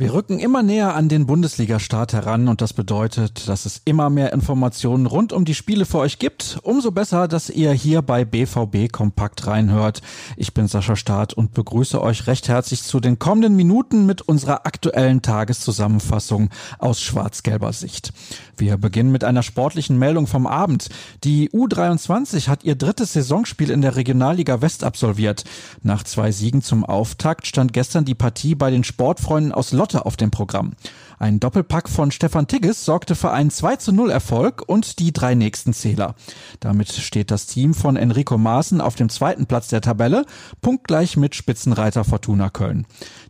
Wir 0.00 0.14
rücken 0.14 0.38
immer 0.38 0.62
näher 0.62 0.94
an 0.94 1.10
den 1.10 1.26
Bundesliga-Start 1.26 2.14
heran 2.14 2.48
und 2.48 2.62
das 2.62 2.72
bedeutet, 2.72 3.46
dass 3.50 3.66
es 3.66 3.82
immer 3.84 4.08
mehr 4.08 4.32
Informationen 4.32 5.04
rund 5.04 5.34
um 5.34 5.44
die 5.44 5.54
Spiele 5.54 5.84
für 5.84 5.98
euch 5.98 6.18
gibt. 6.18 6.58
Umso 6.62 6.90
besser, 6.90 7.28
dass 7.28 7.50
ihr 7.50 7.72
hier 7.72 8.00
bei 8.00 8.24
BVB 8.24 8.90
Kompakt 8.90 9.46
reinhört. 9.46 10.00
Ich 10.38 10.54
bin 10.54 10.68
Sascha 10.68 10.96
Staat 10.96 11.34
und 11.34 11.52
begrüße 11.52 12.00
euch 12.00 12.26
recht 12.26 12.48
herzlich 12.48 12.82
zu 12.82 12.98
den 12.98 13.18
kommenden 13.18 13.56
Minuten 13.56 14.06
mit 14.06 14.22
unserer 14.22 14.64
aktuellen 14.64 15.20
Tageszusammenfassung 15.20 16.48
aus 16.78 17.02
schwarz-gelber 17.02 17.74
Sicht. 17.74 18.14
Wir 18.56 18.78
beginnen 18.78 19.12
mit 19.12 19.22
einer 19.22 19.42
sportlichen 19.42 19.98
Meldung 19.98 20.26
vom 20.26 20.46
Abend. 20.46 20.88
Die 21.24 21.50
U23 21.50 22.48
hat 22.48 22.64
ihr 22.64 22.74
drittes 22.74 23.12
Saisonspiel 23.12 23.68
in 23.68 23.82
der 23.82 23.96
Regionalliga 23.96 24.62
West 24.62 24.82
absolviert. 24.82 25.44
Nach 25.82 26.04
zwei 26.04 26.32
Siegen 26.32 26.62
zum 26.62 26.86
Auftakt 26.86 27.46
stand 27.46 27.74
gestern 27.74 28.06
die 28.06 28.14
Partie 28.14 28.54
bei 28.54 28.70
den 28.70 28.84
Sportfreunden 28.84 29.52
aus 29.52 29.72
Lott 29.72 29.89
Lotte 29.90 30.06
auf 30.06 30.16
dem 30.16 30.30
Programm. 30.30 30.72
Ein 31.18 31.40
Doppelpack 31.40 31.88
von 31.88 32.10
Stefan 32.10 32.46
Tigges 32.46 32.84
sorgte 32.84 33.14
für 33.14 33.30
einen 33.30 33.50
2 33.50 33.76
zu 33.76 33.92
0 33.92 34.10
Erfolg 34.10 34.62
und 34.66 34.98
die 34.98 35.12
drei 35.12 35.34
nächsten 35.34 35.72
Zähler. 35.72 36.14
Damit 36.60 36.92
steht 36.92 37.30
das 37.30 37.46
Team 37.46 37.74
von 37.74 37.96
Enrico 37.96 38.38
Maaßen 38.38 38.80
auf 38.80 38.94
dem 38.94 39.08
zweiten 39.08 39.46
Platz 39.46 39.68
der 39.68 39.80
Tabelle, 39.80 40.24
punktgleich 40.62 41.16
mit 41.16 41.34
Spitzenreiter 41.34 42.04
Fortuna 42.04 42.50
Köln. 42.50 42.86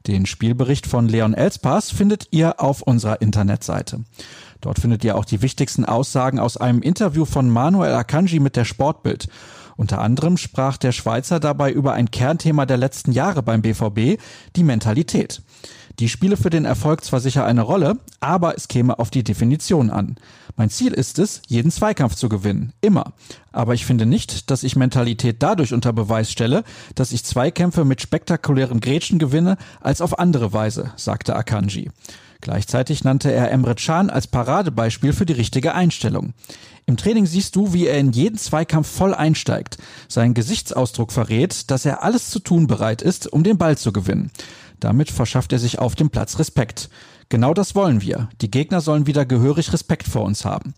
Den 0.07 0.27
Spielbericht 0.27 0.87
von 0.87 1.09
Leon 1.09 1.35
Elspass 1.35 1.91
findet 1.91 2.29
ihr 2.31 2.61
auf 2.61 2.83
unserer 2.83 3.23
Internetseite. 3.23 4.05
Dort 4.61 4.79
findet 4.79 5.03
ihr 5.05 5.17
auch 5.17 5.25
die 5.25 5.41
wichtigsten 5.41 5.87
Aussagen 5.87 6.39
aus 6.39 6.59
einem 6.59 6.83
Interview 6.83 7.25
von 7.25 7.49
Manuel 7.49 7.95
Akanji 7.95 8.39
mit 8.39 8.57
der 8.57 8.67
Sportbild. 8.67 9.29
Unter 9.77 10.03
anderem 10.03 10.37
sprach 10.37 10.77
der 10.77 10.93
Schweizer 10.93 11.41
dabei 11.41 11.73
über 11.73 11.95
ein 11.95 12.11
Kernthema 12.11 12.67
der 12.67 12.77
letzten 12.77 13.13
Jahre 13.13 13.43
beim 13.43 13.63
BVB, 13.63 14.21
die 14.55 14.63
Mentalität. 14.63 15.41
Die 15.99 16.09
spiele 16.09 16.37
für 16.37 16.51
den 16.51 16.65
Erfolg 16.65 17.05
zwar 17.05 17.21
sicher 17.21 17.45
eine 17.45 17.63
Rolle, 17.63 17.99
aber 18.21 18.57
es 18.57 18.69
käme 18.69 18.99
auf 18.99 19.11
die 19.11 19.25
Definition 19.25 19.91
an. 19.91 20.17
Mein 20.57 20.71
Ziel 20.71 20.93
ist 20.93 21.19
es, 21.19 21.43
jeden 21.49 21.71
Zweikampf 21.71 22.15
zu 22.15 22.29
gewinnen. 22.29 22.73
Immer. 22.81 23.13
Aber 23.53 23.75
ich 23.75 23.87
finde 23.87 24.07
nicht, 24.07 24.51
dass 24.51 24.63
ich 24.63 24.77
Mentalität 24.77 25.37
dadurch 25.41 25.73
unter 25.73 25.93
Beweis 25.93 26.31
stelle, 26.31 26.65
dass 26.95 27.13
ich 27.13 27.25
Zweikämpfe 27.25 27.85
mit 27.85 28.01
spektakulären 28.01 28.81
Grätschen 28.81 29.19
gewinne, 29.19 29.57
als 29.81 30.01
auf 30.01 30.19
andere 30.19 30.53
Weise, 30.53 30.93
sagte 30.97 31.35
Akanji. 31.35 31.91
Gleichzeitig 32.41 33.05
nannte 33.05 33.31
er 33.31 33.51
Emre 33.51 33.75
Can 33.75 34.09
als 34.09 34.27
Paradebeispiel 34.27 35.13
für 35.13 35.27
die 35.27 35.35
richtige 35.35 35.75
Einstellung. 35.75 36.33
Im 36.87 36.97
Training 36.97 37.27
siehst 37.27 37.55
du, 37.55 37.73
wie 37.73 37.87
er 37.87 37.99
in 37.99 38.13
jeden 38.13 38.39
Zweikampf 38.39 38.89
voll 38.89 39.15
einsteigt. 39.15 39.77
Sein 40.09 40.35
Gesichtsausdruck 40.35 41.13
verrät, 41.13 41.71
dass 41.71 41.85
er 41.85 42.03
alles 42.03 42.31
zu 42.31 42.39
tun 42.39 42.67
bereit 42.67 43.03
ist, 43.03 43.31
um 43.33 43.45
den 43.45 43.59
Ball 43.59 43.77
zu 43.77 43.93
gewinnen. 43.93 44.31
Damit 44.81 45.11
verschafft 45.11 45.53
er 45.53 45.59
sich 45.59 45.79
auf 45.79 45.95
dem 45.95 46.11
Platz 46.11 46.39
Respekt. 46.39 46.91
Genau 47.29 47.55
das 47.55 47.75
wollen 47.75 48.03
wir. 48.03 48.29
Die 48.41 48.51
Gegner 48.51 48.81
sollen 48.81 49.07
wieder 49.07 49.25
gehörig 49.25 49.73
Respekt 49.73 50.09
vor 50.09 50.23
uns 50.23 50.45
haben. 50.45 50.75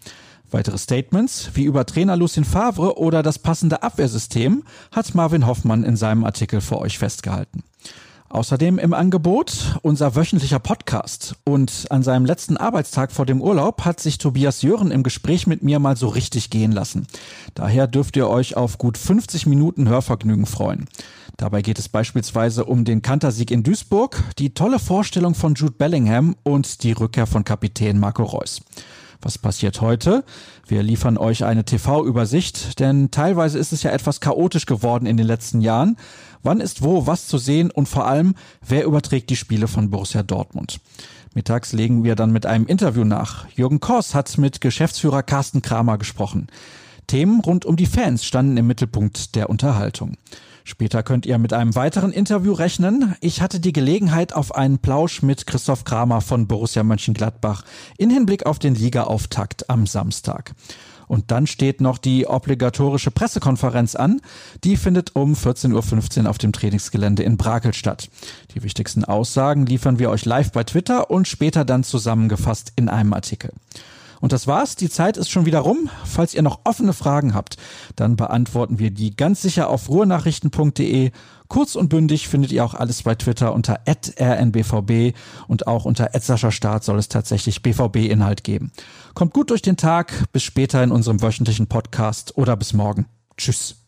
Weitere 0.50 0.77
Statements, 0.77 1.50
wie 1.55 1.64
über 1.64 1.86
Trainer 1.86 2.17
Lucien 2.17 2.44
Favre 2.44 2.98
oder 2.98 3.22
das 3.22 3.39
passende 3.39 3.83
Abwehrsystem, 3.83 4.64
hat 4.91 5.14
Marvin 5.14 5.47
Hoffmann 5.47 5.83
in 5.83 5.97
seinem 5.97 6.25
Artikel 6.25 6.61
für 6.61 6.78
euch 6.78 6.98
festgehalten. 6.98 7.62
Außerdem 8.28 8.78
im 8.78 8.94
Angebot 8.94 9.78
unser 9.83 10.14
wöchentlicher 10.16 10.59
Podcast. 10.59 11.37
Und 11.44 11.87
an 11.91 12.03
seinem 12.03 12.25
letzten 12.25 12.56
Arbeitstag 12.56 13.12
vor 13.12 13.27
dem 13.27 13.42
Urlaub 13.42 13.84
hat 13.84 14.00
sich 14.00 14.16
Tobias 14.16 14.62
Jören 14.62 14.91
im 14.91 15.03
Gespräch 15.03 15.47
mit 15.47 15.62
mir 15.62 15.78
mal 15.78 15.98
so 15.98 16.09
richtig 16.09 16.48
gehen 16.48 16.72
lassen. 16.72 17.06
Daher 17.55 17.87
dürft 17.87 18.16
ihr 18.16 18.28
euch 18.28 18.56
auf 18.56 18.78
gut 18.78 18.97
50 18.97 19.47
Minuten 19.47 19.87
Hörvergnügen 19.87 20.47
freuen. 20.47 20.87
Dabei 21.36 21.62
geht 21.62 21.78
es 21.78 21.88
beispielsweise 21.88 22.64
um 22.64 22.84
den 22.84 23.02
Kantersieg 23.02 23.50
in 23.50 23.62
Duisburg, 23.62 24.22
die 24.38 24.55
tolle 24.55 24.78
Vorstellung 24.78 25.34
von 25.34 25.54
Jude 25.54 25.75
Bellingham 25.76 26.37
und 26.43 26.82
die 26.82 26.93
Rückkehr 26.93 27.26
von 27.26 27.44
Kapitän 27.44 27.98
Marco 27.98 28.22
Reus. 28.22 28.62
Was 29.22 29.38
passiert 29.38 29.81
heute? 29.81 30.25
Wir 30.66 30.82
liefern 30.82 31.16
euch 31.16 31.44
eine 31.44 31.65
TV-Übersicht, 31.65 32.81
denn 32.81 33.12
teilweise 33.12 33.59
ist 33.59 33.72
es 33.72 33.84
ja 33.84 33.93
etwas 33.93 34.20
chaotisch 34.20 34.66
geworden 34.66 35.06
in 35.06 35.16
den 35.16 35.26
letzten 35.26 35.60
Jahren. 35.60 35.97
Wann 36.43 36.60
ist 36.60 36.82
wo 36.82 37.06
was 37.06 37.28
zu 37.28 37.38
sehen 37.38 37.70
und 37.70 37.88
vor 37.88 38.06
allem, 38.06 38.34
wer 38.66 38.84
überträgt 38.84 39.31
die 39.31 39.37
Spiele 39.37 39.69
von 39.69 39.91
Borussia 39.91 40.25
Dortmund? 40.25 40.81
Mittags 41.34 41.72
legen 41.72 42.03
wir 42.03 42.16
dann 42.16 42.32
mit 42.32 42.47
einem 42.47 42.66
Interview 42.66 43.04
nach. 43.04 43.49
Jürgen 43.50 43.81
Kors 43.81 44.14
hat 44.14 44.37
mit 44.38 44.60
Geschäftsführer 44.60 45.22
Carsten 45.22 45.62
Kramer 45.62 45.99
gesprochen. 45.99 46.49
Themen 47.12 47.43
rund 47.43 47.67
um 47.67 47.77
die 47.77 47.84
Fans 47.84 48.25
standen 48.25 48.56
im 48.56 48.67
Mittelpunkt 48.67 49.34
der 49.34 49.50
Unterhaltung. 49.50 50.17
Später 50.65 51.03
könnt 51.03 51.27
ihr 51.27 51.37
mit 51.37 51.53
einem 51.53 51.75
weiteren 51.75 52.11
Interview 52.11 52.55
rechnen. 52.55 53.15
Ich 53.21 53.43
hatte 53.43 53.61
die 53.61 53.75
Gelegenheit 53.75 54.33
auf 54.33 54.55
einen 54.55 54.78
Plausch 54.78 55.21
mit 55.21 55.47
Christoph 55.47 55.84
Kramer 55.84 56.23
von 56.23 56.47
Borussia 56.47 56.83
Mönchengladbach 56.83 57.65
in 57.99 58.09
Hinblick 58.09 58.47
auf 58.47 58.59
den 58.59 58.75
Ligaauftakt 58.75 59.69
am 59.69 59.87
Samstag. 59.87 60.55
Und 61.06 61.31
dann 61.31 61.47
steht 61.47 61.83
noch 61.83 61.99
die 61.99 62.27
obligatorische 62.27 63.11
Pressekonferenz 63.11 63.94
an. 63.94 64.23
Die 64.65 64.79
findet 64.79 65.15
um 65.15 65.34
14.15 65.34 66.23
Uhr 66.23 66.31
auf 66.31 66.39
dem 66.39 66.53
Trainingsgelände 66.55 67.25
in 67.25 67.37
Brakel 67.37 67.75
statt. 67.75 68.09
Die 68.55 68.62
wichtigsten 68.62 69.05
Aussagen 69.05 69.67
liefern 69.67 69.99
wir 69.99 70.09
euch 70.09 70.25
live 70.25 70.50
bei 70.50 70.65
Twitter 70.65 71.11
und 71.11 71.29
später 71.29 71.67
dann 71.67 71.84
zusammengefasst 71.84 72.73
in 72.77 72.89
einem 72.89 73.12
Artikel. 73.12 73.53
Und 74.22 74.31
das 74.33 74.47
war's. 74.47 74.77
Die 74.77 74.88
Zeit 74.88 75.16
ist 75.16 75.31
schon 75.31 75.47
wieder 75.47 75.59
rum. 75.59 75.91
Falls 76.05 76.33
ihr 76.33 76.43
noch 76.43 76.60
offene 76.62 76.93
Fragen 76.93 77.34
habt, 77.34 77.56
dann 77.97 78.15
beantworten 78.15 78.78
wir 78.78 78.93
die 78.93 79.16
ganz 79.16 79.43
sicher 79.43 79.69
auf 79.69 79.88
ruhrnachrichten.de. 79.88 81.10
Kurz 81.49 81.75
und 81.75 81.88
bündig 81.88 82.28
findet 82.28 82.53
ihr 82.53 82.65
auch 82.65 82.75
alles 82.75 83.03
bei 83.03 83.16
Twitter 83.16 83.53
unter 83.53 83.81
rnbvb 83.84 85.15
und 85.49 85.66
auch 85.66 85.84
unter 85.84 86.11
Start 86.53 86.84
soll 86.84 87.00
es 87.00 87.09
tatsächlich 87.09 87.62
BVB-Inhalt 87.62 88.44
geben. 88.44 88.71
Kommt 89.15 89.34
gut 89.34 89.50
durch 89.50 89.61
den 89.61 89.77
Tag. 89.77 90.12
Bis 90.32 90.44
später 90.44 90.84
in 90.84 90.93
unserem 90.93 91.21
wöchentlichen 91.21 91.66
Podcast 91.66 92.38
oder 92.38 92.56
bis 92.56 92.75
morgen. 92.75 93.06
Tschüss. 93.37 93.81